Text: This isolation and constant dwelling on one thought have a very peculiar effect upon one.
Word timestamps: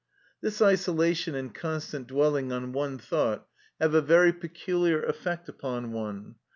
This 0.41 0.63
isolation 0.63 1.35
and 1.35 1.53
constant 1.53 2.07
dwelling 2.07 2.51
on 2.51 2.71
one 2.71 2.97
thought 2.97 3.45
have 3.79 3.93
a 3.93 4.01
very 4.01 4.33
peculiar 4.33 5.03
effect 5.03 5.47
upon 5.47 5.91
one. 5.91 6.37